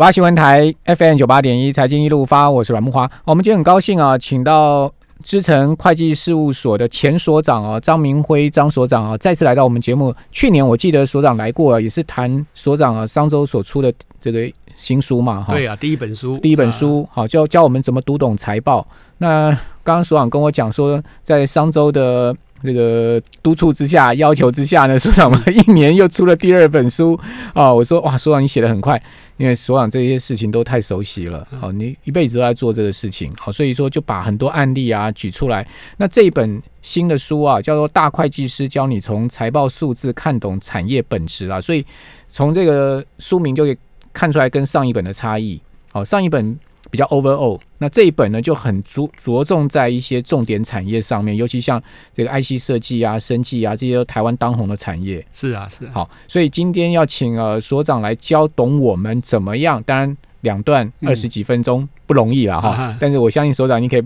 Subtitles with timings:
[0.00, 3.06] 八新闻台 FM 九八点一财经一路发，我是阮木花。
[3.26, 4.90] 我们今天很高兴啊，请到
[5.22, 10.14] 知诚会计事务所的前所长啊张明辉张所长啊，再次来到我们节目。
[10.32, 13.92] 去年我记得所长来过，也是谈所长啊商周所出的
[14.22, 15.52] 这个新书嘛，哈。
[15.52, 18.88] 对啊，第一本书，第一本书，好教教我们怎么读懂财报。
[19.18, 19.50] 那
[19.84, 22.34] 刚刚所长跟我讲说，在商周的。
[22.62, 27.18] 这个督促之下、要求之下呢，所长嘛，一年又出了第二本书
[27.54, 27.72] 啊！
[27.72, 29.02] 我说哇，所长你写的很快，
[29.38, 35.66] 因为所长这些事情都太熟悉了，好，你一辈子都在做这个事情，好，所以说就把很多案例啊举出来。
[35.96, 41.84] 那这一本新的书啊，叫做《大会计师教你从财报数字看懂产业本质》啊，所以
[42.28, 43.78] 从这个书名就可以
[44.12, 45.60] 看出来跟上一本的差异。
[45.92, 46.58] 好，上一本。
[46.90, 51.80] 比较 overall，那这一本呢就很着着重在一些重点产业上面，尤其像
[52.12, 55.24] 这个 IC 设计啊、生技啊这些台湾当红的产业。
[55.32, 59.82] 是啊，是好，所以今天要请呃所长来教懂我们怎么样。
[59.84, 64.02] 当然两段二十几分钟不容易了哈，但是我相信所长你可以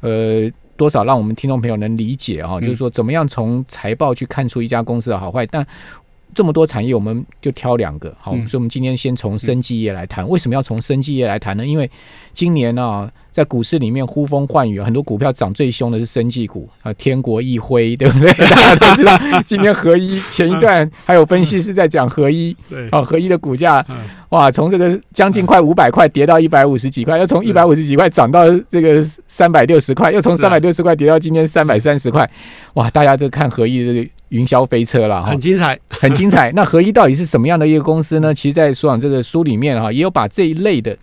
[0.00, 5.66] 呃多少让我们听众朋友能理解哈，就是说怎么样从财报去看出一家公司的好坏，但。
[6.34, 10.28] 这么多产业，我们就挑两个好，所以我们今天先从生技业来谈。
[10.28, 11.66] 为什么要从生技业来谈呢？
[11.66, 11.90] 因为
[12.32, 18.32] 今年呢，在股市里面呼风唤雨，很多股票涨最凶的是生技股啊，天国一辉，对不对？
[18.48, 23.84] 大家都知道，今天合一前一段还有分析师在讲合一，对，啊，合一的股价
[24.28, 32.30] 哇，从这个将近快五百块跌到一百五十几块，又从一百五十几块涨到这个三百六十块，又从三百六十块跌到今天三百三十块，
[32.74, 34.08] 哇，大家都看合一这个。
[34.30, 36.50] 云霄飞车了，很精彩，很精彩。
[36.52, 38.32] 那合一到底是什么样的一个公司呢？
[38.34, 40.96] 其实，在所长这个书里面哈，也有把这一类的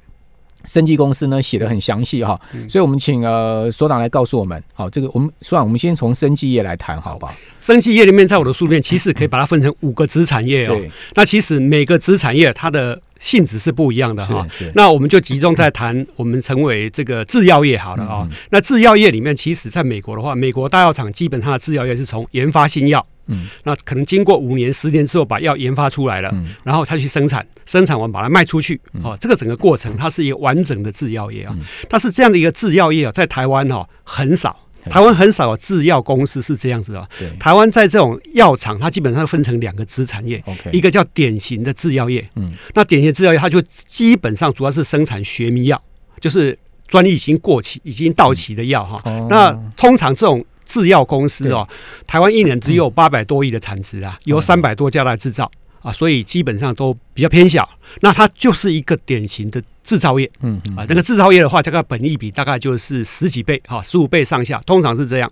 [0.65, 2.39] 生技公司呢写的很详细哈。
[2.67, 7.33] 所以，我们请呃所长来告诉我们，好，这个我们所长，我们先从生技业来谈，好不好？
[7.59, 10.79] 生技业里面，在我的书里面，其实可以把它分成五个子产业哦。
[11.15, 14.47] 那其实每个子产业它的性质是不一样的哈。
[14.73, 18.29] 那我们就集中在谈我们成为这个制药业好了啊。
[18.51, 23.05] 那制药业里面，其实在美国的话，美国大药厂基本上的制药业是从研发新药。
[23.27, 26.33] 嗯，那可能经过五年、十年之后，把药研发出来了，
[26.63, 31.55] 然后他去生产，生产完把它卖出去，哦，这个整个过程它是一个完整的制药业啊。
[31.89, 34.57] 但是这样的一个制药业啊，在台湾哦很少，
[34.89, 37.07] 台湾很少有制药公司是这样子啊。
[37.39, 45.81] 台湾在这种药厂，它基本上分成两个子产业，一个叫典型的制药业，嗯，那典型制药业它就基本上主要是生产学名药，
[46.21, 46.57] 就是
[46.87, 49.01] 专利已经过期、已经到期的药哈。
[49.29, 51.67] 那通常这种制药公司哦，
[52.05, 55.49] 台湾一年只有八百多亿的产值啊，由三百多家来制造
[55.81, 57.67] 啊，所以基本上都比较偏小。
[58.01, 65.31] 那它就是一个典型的制造业，嗯啊，那个制造业的话，这个本益比大概就是十几倍哈，十五倍上下，通常是这样。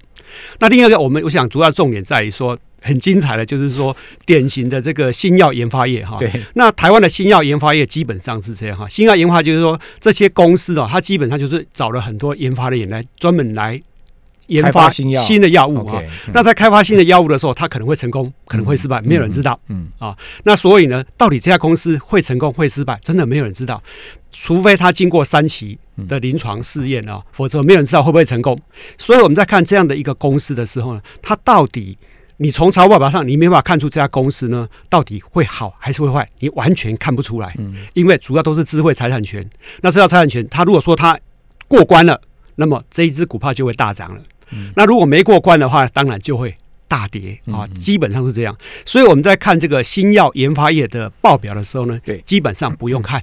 [0.59, 3.95] 那另外一个，我们我想主要重点在于说，很精彩的，就是说
[4.25, 6.17] 典型的这个新药研发业哈。
[6.17, 6.31] 对。
[6.53, 13.81] 那台湾的新药研发业基本上是这样哈，新药研发就是说这些公司哦，它基本上就是找了很多研发的人来专门来。
[14.47, 16.01] 研发新的药物啊，
[16.33, 19.59] 那在开发新的药物的时候，它可能会成功，可能会失败，没有人知道。
[19.69, 23.81] 嗯啊，那所以呢，到底这家公司会成功会失败，真的没有人知道，
[24.31, 28.59] 除非他经过三期的临床试验啊，否则没有人知道会不会成功。
[28.97, 31.97] 所以我们在看这样的一个公司的时候呢，它到底
[32.37, 37.55] 你从财务报表上你没办法看出这家公司呢到底会好还是会坏，你完全看不出来。
[37.57, 39.49] 嗯，因为主要都是智慧财产权。
[39.81, 41.17] 那这道财产权，它如果说它
[41.67, 42.21] 过关了，
[42.55, 44.21] 那么这一只股票就会大涨了。
[44.75, 46.55] 那如果没过关的话，当然就会
[46.87, 48.55] 大跌啊，基本上是这样。
[48.85, 53.21] 所以我们在看这个新药研发业的报表的时候呢，对，基本上不用看，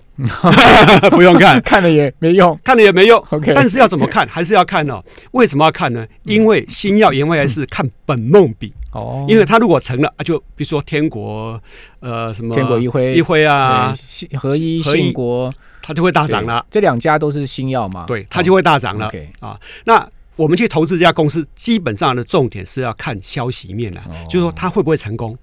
[1.11, 3.23] 不用看，看了也没用，看了也没用。
[3.31, 5.03] OK，但是要怎么看， 还是要看哦。
[5.31, 6.05] 为什么要看呢？
[6.25, 8.73] 因为新药研发业是看本梦比。
[8.93, 11.59] 哦，因为它如果成了啊，就比如说天国
[12.01, 13.15] 呃什么天国一辉。
[13.15, 13.95] 一辉啊，
[14.35, 15.51] 合一信国，
[15.81, 16.67] 它就会大涨了。
[16.71, 19.11] 这两家都是新药嘛，对，它就会大涨了。
[19.41, 20.07] 啊，那。
[20.37, 25.37] 我们去投资这家公司，基本上的重点是要看消息面了，就是说它会不会成功。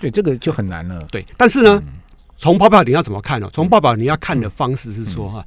[0.00, 1.00] 对，这个就很难了。
[1.10, 1.82] 对，但是呢，
[2.36, 3.48] 从报表你要怎么看呢？
[3.52, 5.44] 从报表你要看的方式是说哈，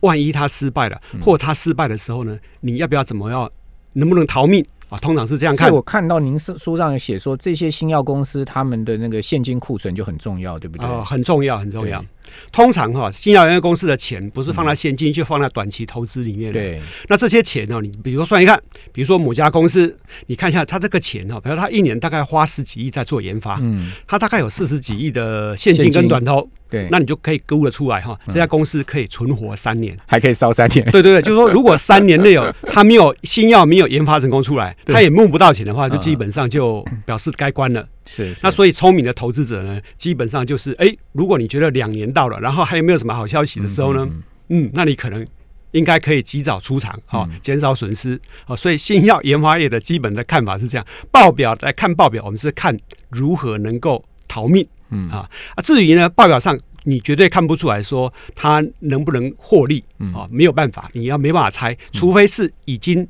[0.00, 3.48] 万一它失败了，或它失败的时候呢，你要不要怎么样，
[3.92, 4.64] 能不能逃命？
[4.88, 5.72] 啊，通常是这样看。
[5.72, 10.86] 我看到您书书上有写说，这些新药公司他们的那个现金库存就很重要，对不对？
[10.86, 12.04] 啊，很重要，很重要。
[12.52, 16.52] 通常哈，新药研公司的钱不是放在现金，就放在短期投资里面。
[16.52, 16.80] 对。
[17.08, 18.60] 那这些钱呢，你比如说算一看，
[18.92, 26.48] 比如说某家公司，你看一下他这个钱哈，比如他一年大概花十几亿在做研发，嗯，他大概有四十几亿的现金跟短投。
[26.70, 30.84] 对，那你就可以估得出来哈，这家公司可以存活三年，还可以烧三年。
[30.90, 37.86] 对对对，就是说，如果三年内有他没有新药没有研发成功出来，他也募不到钱的话，就基本上就表示该关了。
[38.06, 44.06] 是，那所以聪明的投资者呢，基本上就是，哎，如果你觉得两年到了，然后还有没有什么好消息的时候呢？
[44.48, 45.26] 嗯，那你可能
[45.70, 48.20] 应该可以及早出场，哈，减少损失。
[48.46, 52.76] 哦，所以新药研发业的基本的看法是这样：报表来看报表，我们是看
[53.08, 54.66] 如何能够逃命。
[54.90, 59.82] 嗯啊啊，至于呢，报表上你绝对看不出来说它能不能获利
[60.14, 63.08] 啊，没有办法，你要没办法猜，除非是已经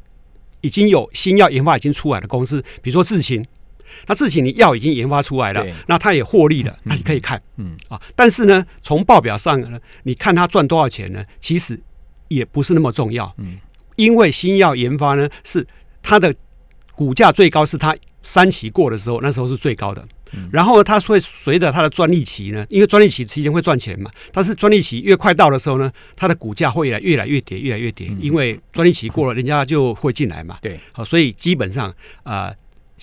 [0.60, 3.44] 已经有新药研发已经出来的公司，比如说智勤，
[4.06, 11.24] 那自己你药已经研发出来了，那它也获利了，那你可以看，嗯啊，但是呢，从报表上呢，你看它赚多少钱呢？
[11.40, 11.80] 其实
[12.28, 13.58] 也不是那么重要，嗯，
[13.96, 15.66] 因为新药研发呢是
[16.02, 16.34] 它的
[16.94, 20.06] 股价最高，是它三期过的时候，那时候是最高的。
[20.50, 30.58] 然后它会随着它的专利期呢，因为专利期期间会赚钱嘛，但是专利期越快到的时候呢，它的股价会来越来越跌，越来越跌，因为专利期过了，人家就会进来嘛。
[30.60, 32.52] 对，好，所以基本上啊，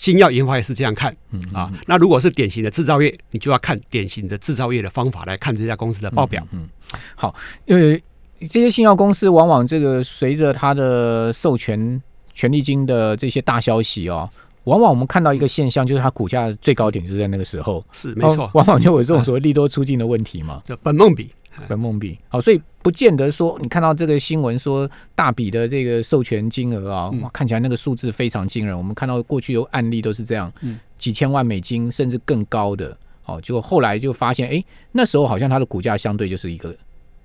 [0.01, 1.15] 新药研发也是这样看
[1.53, 1.71] 啊。
[1.86, 6.44] 那如果是典型的制造业，你就要看典型的制造业的方法来看这家公司的报表。
[6.53, 6.68] 嗯，
[7.13, 8.01] 好，因为
[8.50, 12.01] 这些新药公司往往这个随着它的授权
[12.33, 14.27] 权利金的这些大消息哦。
[14.63, 18.50] 往往我们看到一个现象，就是它股价最高点就是在那个时候，是没错。
[18.56, 21.31] 往往就有这种所谓利多出尽的问题嘛，叫本梦比，
[21.68, 22.18] 本梦比。
[22.30, 28.77] 好，所以不见得说你看到这个新闻说大笔的这个授权金额啊，看起来那个数字非常惊人。
[28.77, 30.51] 我们看到过去有案例都是这样，
[30.98, 32.98] 几千万美金甚至更高的。
[33.25, 36.75] 哦，结果后来就发现，哎，那时候好像它的股价相对就是一个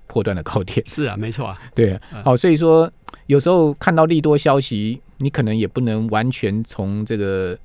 [0.05, 0.81] 破断的高点。
[0.85, 1.99] 是啊，没错啊，对。
[2.23, 2.91] 好，所以说
[3.25, 5.01] 有时候看到利多消息。
[5.19, 7.57] 你可能也不能完全从这个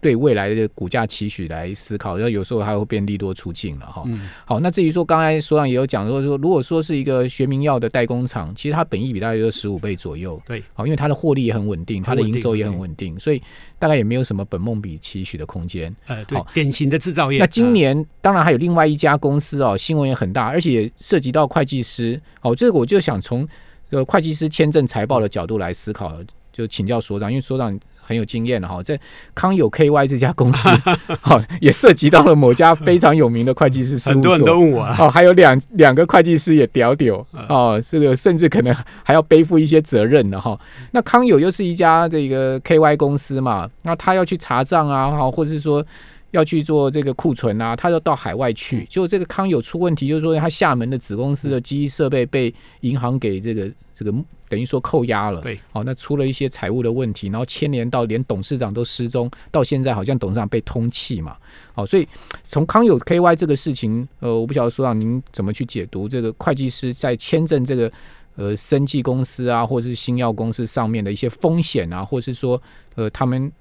[0.00, 4.02] 对未来的股价期许来思考，要有时候还会变利多出尽了哈。
[4.46, 10.40] 好，那至于说刚才所长也有讲说说，如果说是一个学名药的代工厂，其实它本益比大概有十五倍左右。
[10.46, 13.42] 对，好，因为它的获利也很稳定，它的营收也很稳定，所以
[13.78, 15.94] 大概也没有什么本梦比期许的空间。
[16.06, 17.38] 呃，对，典型的制造业。
[17.38, 22.20] 那今年当然还有另外一家公司哦，新闻也很大，而且涉及到会计师。
[22.40, 23.46] 哦，这个我就想从
[23.90, 26.16] 呃会计师签证财报的角度来思考。
[26.52, 27.78] 就请教所长，因为所长
[28.10, 28.98] 很有经验的哈，在
[29.36, 30.68] 康友 KY 这家公司，
[31.22, 38.74] 好也涉及到了某家非常有名的会计师事务所，很多人都问我哦，还有两两个会计师也屌屌哦，这个甚至可能
[39.04, 40.58] 还要背负一些责任的哈。
[40.90, 45.86] 那康友又是一家这个 KY 公司嘛，那他要去查账啊，哈，或者是说
[46.32, 54.14] 要去做这个库存啊，他要到海外去，就这个康友出问题，就是说他厦门的子公司的机器设备被银行给这个这个。
[54.50, 61.36] 等于说扣押了，对，好，那出了一些财务的问题，然后牵连到连董事长都失踪，到现在好像董事长被通气嘛，
[61.76, 62.04] 哦，所以
[62.42, 67.92] 从康友 KY 这个事情，呃，我不晓得说让您怎么去解读这个会计师在签证这个
[68.34, 72.60] 呃生技公司啊，或者是新药公司上面的一些风险啊，或是说
[72.96, 73.52] 呃他们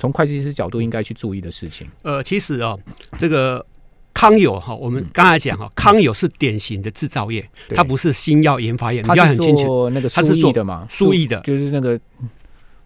[0.00, 1.86] 从会计师角度应该去注意的事情。
[2.02, 2.76] 呃，其实啊，
[3.18, 3.64] 这个。
[4.12, 11.98] 康友哈，我们刚才讲哈，康友是典型的制造业，它不是新药研发业，你要很清楚，那个它是做的嘛，输液的，就是那个。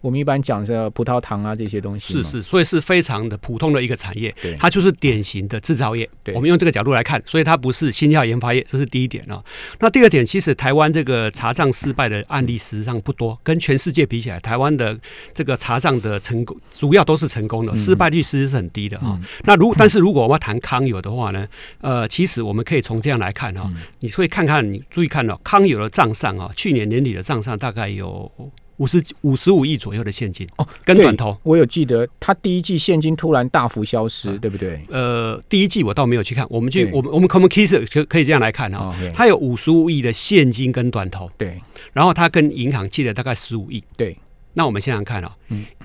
[0.05, 6.07] 我们一般讲的葡萄糖啊这些东西，是是，所以是非常的普通的一个产业，它就是典型的制造业。
[6.31, 9.43] 我们用这个角度来看，所以它不是新药研发业，这是第一点啊。
[9.79, 14.95] 那第二点，其实台湾这个查账失败的案例实际上不多，跟全世界比起来，台湾的
[15.33, 19.19] 这个查账的成功主要都是成功的，失败率其实是很低的啊。
[19.45, 21.47] 那如但是如果我们要谈康友的话呢，
[21.81, 23.67] 呃，其实我们可以从这样来看哈，
[24.01, 28.31] 你会看看你注意看到康友的账上啊，去年年底的账上大概有。
[28.77, 34.79] 五十五十五亿左右的现金哦，跟短头，我有记得，他第一季现金突然大幅消失，对不对？
[34.89, 41.61] 呃，第一季我倒没有去看，我们去我们我们 common case 可可以这样来看啊，他有五十五亿的现金跟短头，对，
[41.93, 44.17] 然后他跟银行借了大概十五亿，对。
[44.55, 45.35] 那我们想想看啊，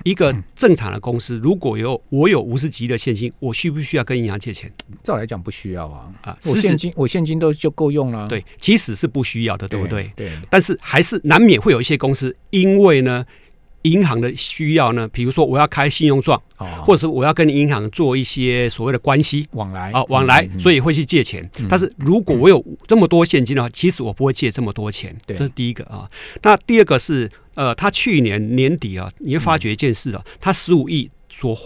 [0.03, 4.71] 一个正常的公司，如果有我有五十级的现金，我需不需要跟银行借钱？
[5.03, 8.27] 照来讲不需要啊，啊，我现金我现金都就够用了。
[8.27, 10.11] 对，其实是不需要的，对不对？
[10.15, 10.31] 对。
[10.49, 13.25] 但是还是难免会有一些公司，因为呢。
[13.83, 15.07] 银行的需要呢？
[15.07, 16.39] 比如说我要开信用状，
[16.83, 21.49] 或者是我要跟银行做一些所谓的关系往来啊往来，所以会去借钱。
[21.67, 25.15] 但是如果我有这么多现金的话，其实我不会借这么多钱。
[25.25, 26.09] 这是第一个啊。
[26.43, 31.57] 那第二个是呃，他去年年底啊，你会发觉一件事啊，他十五亿所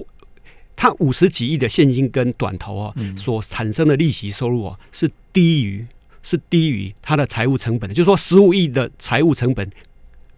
[0.75, 5.85] 他五十几亿的现金跟短投啊，所产生的利息收入啊，是低于
[6.23, 9.69] 是低于他的财务成本的，就是说十五亿的财务成本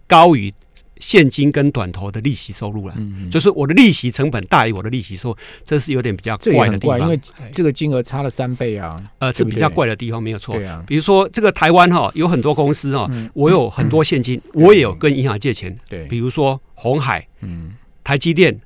[0.08, 0.52] 高于。
[1.00, 2.94] 现金跟短投的利息收入了，
[3.30, 7.00] 就是我的利息成本大于我的利息收入，这是有点比较怪的地方。
[7.00, 7.20] 因为
[7.52, 10.56] 这个金额差了三倍啊，呃，是比较怪的地方，没有错。
[10.64, 10.84] 啊。
[10.86, 15.76] 比如说这个台湾哈，有很多公司哈，我有很多现金，我也有跟银行借钱。
[15.88, 18.60] 对，比如说红海、嗯，台积电、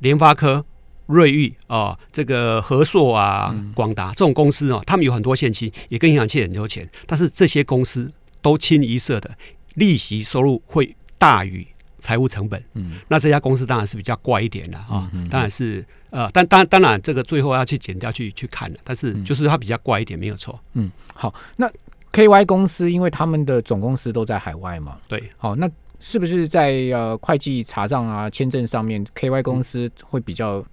[0.00, 0.64] 联发科、
[1.06, 8.10] 瑞昱啊，这个和硕啊、广达这种公司哦，他们有很多现金，也跟银行借很多钱，但是这些公司
[8.42, 9.30] 都清一色的
[9.74, 11.64] 利息收入会大于
[11.98, 12.60] 财务成本。
[12.72, 20.58] 嗯，那这家公司当然是比较怪一点的啊，当然是呃，但当当然这个最后要去减掉去去看的，但是就是它比较怪一点，没有错。
[20.72, 21.70] 嗯，好，那
[22.12, 30.64] KY 公司因为他们的总公司都在海外嘛，对，好，那是不是在呃会计查账啊、签证上面，KY 公司会比较？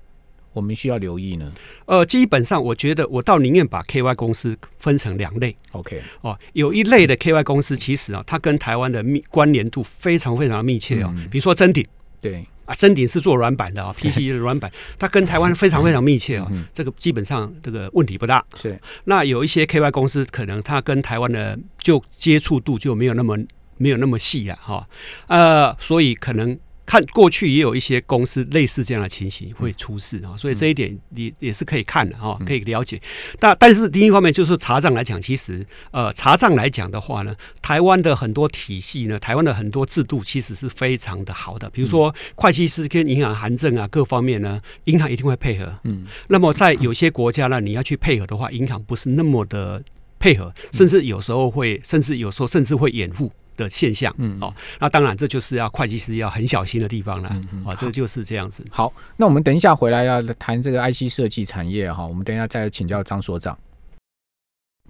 [0.58, 1.50] 我们需要留意呢。
[1.86, 5.56] 呃，基本上我觉得我倒宁愿把 KY 公司分成两类。
[5.74, 11.14] OK，哦，有一类的 KY 公司其实啊，它跟台湾的密关联度非常非常密切哦。
[11.30, 11.86] 比如说真鼎，
[12.20, 16.52] 对啊，真鼎是做软板的啊， PC 的软板，它跟台湾非常非常密切哦。
[16.74, 18.44] 这个基本上这个问题不大。
[18.56, 18.78] 是。
[19.06, 23.38] 那有一些 KY 公司可能它跟台湾的就接触度就没有那么
[23.78, 24.88] 没有那么细了哈。
[25.28, 26.58] 呃，所以可能。
[26.88, 33.00] 看过去也有一些公司类似这样的情形会出事啊，所以这一点也也是可以看的哈，可以了解。
[33.38, 41.70] 但但是另一方面就是查账来讲，其实呃查账来讲的话呢，台湾的很多体系呢，台湾的很多制度其实是非常的好的。
[41.70, 45.78] 比如说会计师跟银行函证啊各方面呢，银行一定会配合。
[45.84, 49.84] 嗯，那么在有些国家呢，你要去配合的话，银行不是那么的
[50.18, 53.30] 配合，甚至有时候会，甚至有时候甚至会掩护。
[53.58, 57.30] 的现象，嗯，哦，那当然这就是要会计师要很小心的地方了，
[57.66, 58.64] 啊，这就是这样子。
[58.70, 63.58] 好，那我们等一下回来要谈这个 IC 设计产业哈，我们等一下再请教张所长。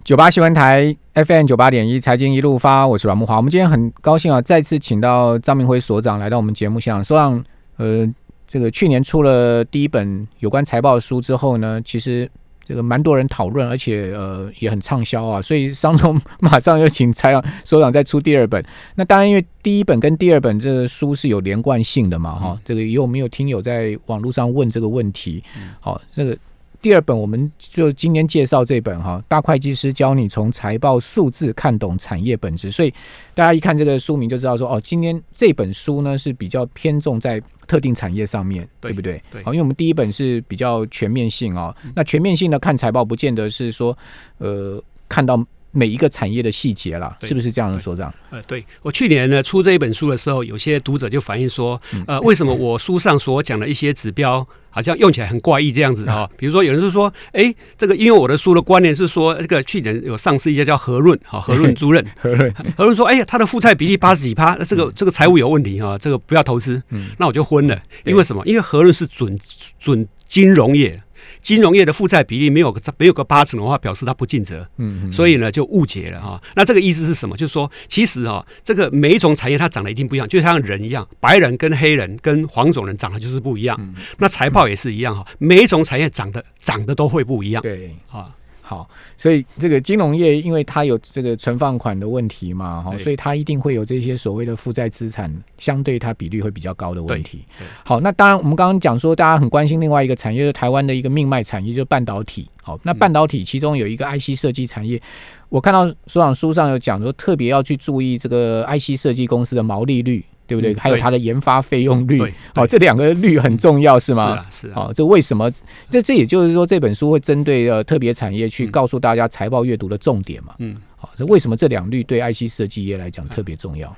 [0.04, 3.36] 九八新闻台 FM 九八点一财经一路发，我是阮木华。
[3.36, 7.02] 我们今天很高兴啊，再次请到张明辉所长来到我们节目现场。
[7.02, 7.42] 所长，
[7.78, 8.08] 呃，
[8.46, 12.30] 这个去年出了第一本有关财报书之后呢，其实。
[12.68, 18.62] 这个蛮多人讨论，而且呃也很畅销啊，所以商总马上又请财长首长再出第二本。
[18.94, 25.42] 那当然，因为第一本跟第二本这个书是有连贯性的嘛，哈，这个有没有听友在网络上问这个问题？
[25.80, 26.36] 好，那个。
[26.80, 32.70] 第二本，我们就今天介绍这本哈，大会计师教你从财报数字看懂产业本质。
[32.70, 32.92] 所以
[33.34, 39.22] 大家一看这个书名就知道说，哦，今天这本书呢是比较偏重在特定产业上面，对不对？
[39.30, 39.42] 对。
[39.42, 43.96] 好，因为我们第一本是比较全面性哦，那全面性的看财报，不见得是说，
[44.38, 45.44] 呃，看到。
[45.70, 48.12] 每一个产业的细节了，是不是这样的，所长？
[48.30, 56.28] 呃，对我去年呢出这一本书的时候，有些读者就反映说，呃，为什么我书上所讲的一些指标好像用起来很怪异这样子啊？
[56.36, 66.82] 比如说，有人就说，哎，这个因为我的书的观念是说，这个去年有上市一家叫和润，哈， 和润租赁，和润，和润说，哎呀，他的负债比例八十几趴，这个这个财务有问题哈，这个不要投资。
[66.90, 68.42] 嗯，那我就昏了，因为什么？
[68.46, 69.38] 因为和润是准
[69.78, 71.02] 准金融业。
[71.42, 76.42] 金融业的负债比例没有个没有个八成的话，表示他不尽责，嗯，所以呢就误解了哈。
[76.54, 77.36] 那这个意思是什么？
[77.36, 83.94] 就是说，其实哈，这个每一种产业它长得一定不一样，就像人一样，白人跟黑人跟黄种人长得就是不一样。
[84.18, 87.62] 那财报也是一样哈，每一种产业长得长得都会不一样。
[87.62, 88.34] 对啊。
[88.68, 97.46] 好，所以这个金融业，因为它有这个存放款的问题嘛，哈，所以它一定会有这些所谓的负债资产，相对它比率会比较高的问题。
[97.82, 102.46] 好，那当然我们刚刚讲说，大家很关心另外一个产业，就是台湾的一个命脉产业，就是半导体。
[102.62, 105.00] 好，那半导体其中有一个 IC 设计产业，
[105.48, 110.22] 我看到所长书上有讲说，特别要去注意这个 IC 设计公司的毛利率。
[110.48, 110.74] 对不对？
[110.74, 112.20] 还有它的研发费用率，
[112.54, 114.44] 哦，这两个率很重要，是吗？
[114.50, 114.72] 是是。
[114.74, 115.48] 哦，这为什么？
[115.90, 120.54] 这这也就是说，这本书会针对呃特别产业去告诉大家财报阅读的重点嘛？
[120.58, 120.74] 嗯。
[120.96, 123.94] 好，这为什么这两率对 IC 设计业来讲特别重要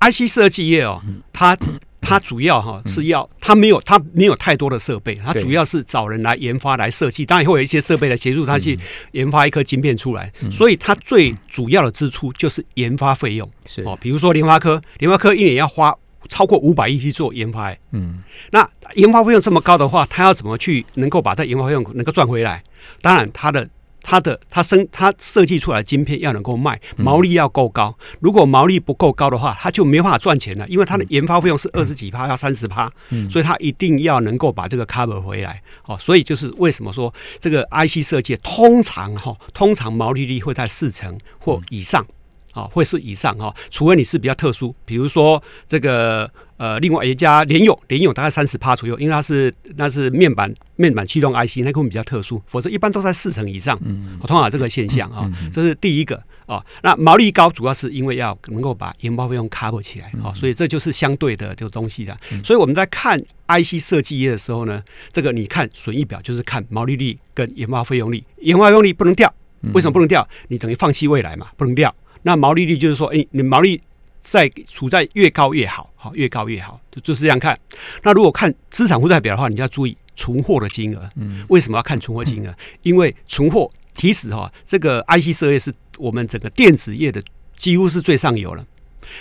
[0.00, 1.58] ？IC 设计业哦，它
[2.04, 8.78] 它主要哈是要它没有它没有太多的设备，它主要是找人来研发来设计，当然会有一些设备来协助它去
[9.12, 13.50] 研发一颗晶片出来，所以它最主要的支出就是研发费用。
[13.66, 15.94] 是哦，比如说联发科，联发科一年要花
[16.28, 22.62] 超过五百亿去做研发，嗯，那研发费用这么高的话，它要怎么去能够把这研发费用能够赚回来？
[23.00, 23.68] 当然，它的。
[24.04, 27.96] 它的它生它设计出来的晶片要能够卖，毛利要够高。
[28.20, 32.88] 如果毛利不够高的话，它就没办法赚钱了，因为它的研发费用是二十几趴，要三十趴，
[33.30, 35.62] 所以它一定要能够把这个 cover 回来。
[35.86, 42.06] 哦，所以就是为什么说这个 IC 设计通常哈，通常毛利率会在四成或以上，
[42.54, 46.30] 啊，会是以上哈，除非你是比较特殊，比如说这个。
[46.56, 53.76] 呃，另外一家联咏，联咏大概三十趴左右，因为它是那是面板面板驱动 IC，那可能比较特殊，否则一般都在四成以上。
[53.84, 56.64] 嗯，通常这个现象啊，这是第一个啊。
[56.84, 62.16] 那毛利高，主要是因为要能够把研发费用 cover 起来啊，所以这就是相对的这个东西的。
[62.44, 64.80] 所以我们在看 IC 设计业的时候呢，
[65.12, 69.34] 这个你看损益表就是看毛利率跟研发费用率，研发费用率不能掉，
[69.72, 70.26] 为什么不能掉？
[70.46, 71.92] 你等于放弃未来嘛，不能掉。
[72.24, 73.80] 那毛利率就是说，哎，你毛利。
[74.26, 77.54] 在处在越高越好，好越高越好，就就是这样看。
[78.02, 81.10] 那如果看资产负债表的话，你要注意存货的金额。
[81.16, 82.54] 嗯，为什么要看存货金额？
[82.80, 87.22] 因为存货其实哈，这个 IC 设业是我们整个电子业的
[87.54, 88.66] 几乎是最上游了。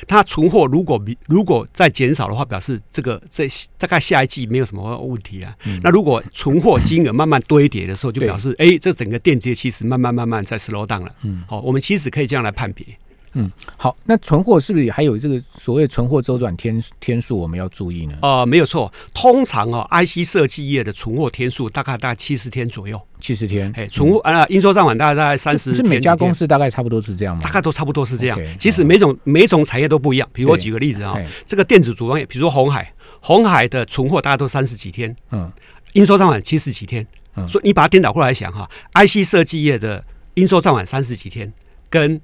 [0.08, 3.48] 它存货如果如果再减少的话，表示这个在
[3.78, 5.56] 大概下一季没有什么问题啊。
[5.82, 11.16] 那如果存货金额慢慢堆叠的时候，就表示哎，这整个电接其实慢慢慢慢在 slow down 了。
[11.24, 12.86] 嗯，好，我们其实可以这样来判别。
[13.34, 18.18] 嗯，好，那存货是不是还有这个所谓存货周转天天数我们要注意呢？
[18.22, 23.00] 呃，没有错，通常哦，IC 设计业的存货天数大概大概七十天左右。
[23.20, 25.74] 七十天，哎，存货啊，应收账款大概大概三十。
[25.74, 27.42] 是每家公司大概差不多是这样吗？
[27.44, 28.38] 大概都差不多是这样。
[28.60, 30.30] 其实每种每种产业都不一样。
[30.34, 31.16] 比如我举个例子啊，
[31.48, 35.50] 这个电子组装业，比如说红海，红海的存货大概都三十几天，嗯，
[35.94, 37.08] 应收账款七十几天。
[37.48, 40.04] 所以你把它颠倒过来想哈，IC 设计业的
[40.36, 41.52] 应收账款三十几天，
[41.90, 42.22] 跟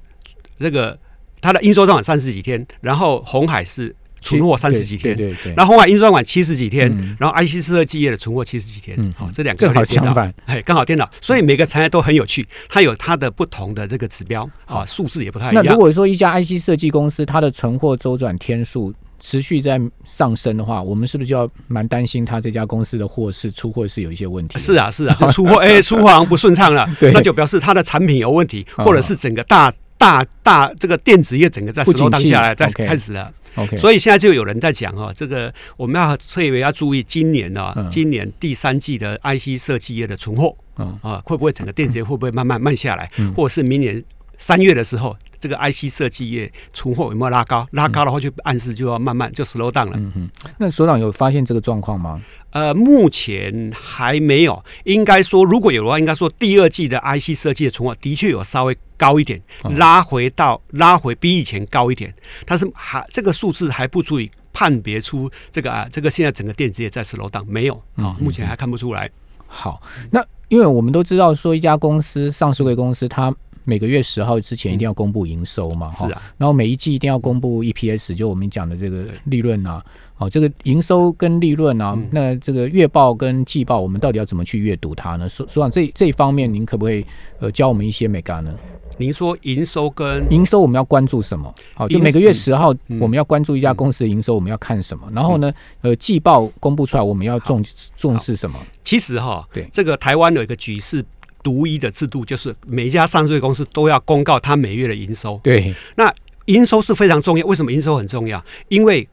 [0.59, 0.97] 这个。
[1.41, 15.63] 它的应收账款三十几天，然后红海是存货三十几天，对对然后红海应收账款七十几天，然后 IC 设计业的存货七十几天，好，这两个刚好相反，哎，刚好颠倒，所以每个产业都很有趣，它有它的不同的这个指标啊，数字也不太一样。
[15.63, 24.59] 那如果说一家 IC 设计公司它的存货周转天数持续在上升的话，我们是不是就要蛮担心它这家公司的货是出货是有一些问题？
[24.59, 29.73] 是啊，是啊，就出货哎，出货好像不顺畅了， 那就表示它的产品有问题，或者是整个大。
[29.99, 33.31] 大大这个电子业整个在石头当下来，在开始了。
[33.55, 40.55] OK，所以现在就有人在讲哦，这个我们要特别要注意今年呢，今年第三季的 IC 设计业的存货，
[41.01, 44.01] 啊，会不会整个电子业会不会慢慢慢下来，或者是明年
[44.37, 47.65] 三月的时候，这个 IC 设计业存货有没有拉高？
[47.71, 49.93] 拉高的话，就暗示就要慢慢就 slow down 了。
[49.95, 52.21] 嗯哼，那所长有发现这个状况吗？
[52.51, 54.63] 呃，目前还没有。
[54.83, 59.39] 应该说，如果有的话，应该说第二季的 IC 设计的存货的确有稍微高一点，
[59.77, 62.11] 拉回到拉回比以前高一点，
[62.45, 69.09] 但是还这个数字还不足以判别出这个啊，这个现在整个电子业在 slow down 没有啊，目前还看不出来。
[69.45, 69.79] 好，
[70.11, 73.33] 那因为我们都知道说一家公司上市贵公司它。
[73.63, 79.83] 每个月十号之前一定要公布营收嘛，是啊，然后每一季一定要公布 EPS，就我们讲的这个利润啊，
[80.15, 85.29] 好，这个营收跟利润啊，那这个月报跟季报，我们到底要怎么去阅读它呢？
[85.29, 87.05] 所所长这这一方面，您可不可以
[87.39, 88.53] 呃教我们一些美感呢？
[88.97, 91.53] 您说营收跟营收我们要关注什么？
[91.73, 95.07] 好，就每个月十号我们要关注一家公司的营收，我们要看什么？
[95.13, 97.63] 然后呢，呃，季报公布出来，我们要重
[97.95, 98.59] 重视什么？
[98.83, 101.05] 其实哈，对这个台湾有一个局势。
[101.43, 105.39] 独一的制度就是每一家上市公司都要公告它每月的营收。
[105.43, 106.13] 对，那
[106.45, 107.45] 营收是非常重要。
[107.45, 108.43] 为什么营收很重要？
[108.67, 109.07] 因为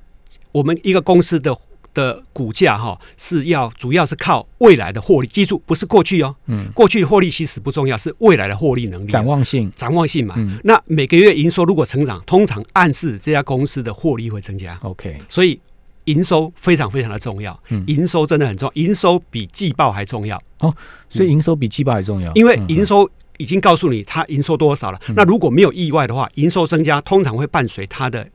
[0.53, 1.55] 我们一个公司的
[1.93, 6.35] 的股价哈是要主要是靠未来的获利，记住不是过去哦。
[6.47, 10.35] 嗯，过去获利其实不重要，是未来的获利能力、展望性、展望性嘛。
[10.37, 14.79] 嗯，那每个月营收如果成长，通常暗示这家公司的获利会增加。
[14.83, 15.59] OK，所以
[16.07, 17.57] 营收非常非常的重要。
[17.69, 20.37] 嗯，营收真的很重要，营收比季报还重要。
[20.59, 20.75] 哦，
[21.09, 25.01] 所以营收比季报还重要，因为营收已经告诉你它营收多少了。
[25.14, 28.27] 那如果没有意外的话，营收增加通常会伴随它的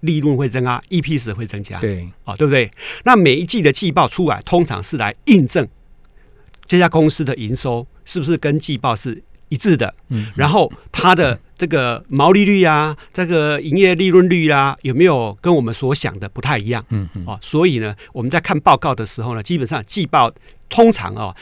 [0.00, 1.78] 利润会增加，EPS 会增加。
[1.78, 2.70] 对，啊，对不对？
[3.04, 5.68] 那每一季的季报出来，通常是来印证
[6.66, 9.92] 这家公司的营收是不是跟季报是一致的。
[10.08, 16.82] 嗯，然后它的这个毛利率啊，这个营业利润率啊，有没有跟我们所想的不太一样？
[16.88, 17.26] 嗯嗯。
[17.26, 20.32] 啊，所以呢，我们在看报告的时候呢，基本上季报。
[20.72, 21.34] 通常哦，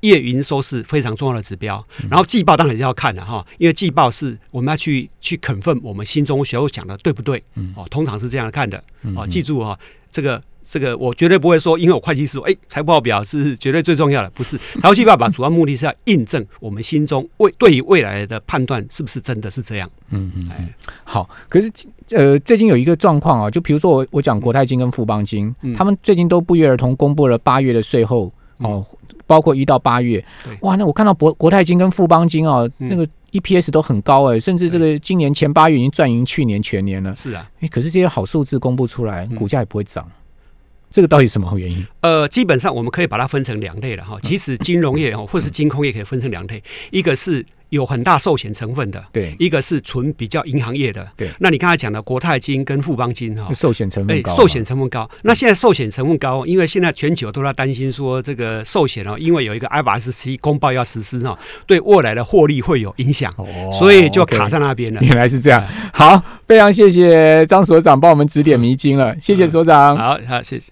[0.00, 7.40] 月营收是非常重要的指标，然后季报当然是要看的哈，因为季报是我们要去去肯分我们心中所想的对不对？
[7.76, 8.82] 哦，通常是这样看的
[9.14, 9.78] 哦，记住哦，
[10.10, 14.58] 这个这个我绝对不会说，因为我会计师说，哎，财报表是绝对最重要的，不是。
[14.80, 19.90] 财务季报表主要目的是要印证我们心中未对于未来的判断是不是真的是这样。
[20.10, 21.70] 嗯嗯，哎，好，可是
[22.10, 28.32] 呃，最近有一个状况啊，就比如说我我讲国泰金跟富邦金，他们最近都不约而同公布了八月的税后。
[28.58, 28.86] 哦，
[29.26, 30.24] 包括一到八月，
[30.60, 37.12] 哇，那我看到国国泰金跟富邦金啊，那个 EPS 都很高哎，甚至这个今年前八月已经赚赢去年全年了。
[37.16, 40.08] 是啊，哎，可是这些好数字公布出来，股价也不会涨，
[40.92, 41.86] 这个到底什么原因？
[42.00, 44.18] 呃，基本上我们可以把它分成两类了哈。
[44.22, 47.44] 其实金融业哦，或是金控业可以分成两类，一个是。
[47.72, 51.30] 有很大寿险成分的，对，一个是纯比较银行业的，对。
[51.40, 55.10] 那你刚才讲的国泰金跟富邦金哈，寿险成分高，寿险成分高。
[55.22, 63.34] 那现在寿险成分高，因为现在全球都在担心说这个寿险哦，因为有一个 IFRS 公报要实施哦，对未来的获利会有影响，
[63.72, 65.00] 所以就卡在那边了。
[65.00, 70.70] 原来是这样，好，非常谢谢张所长帮我们指点迷津了，谢谢所长，好好谢谢。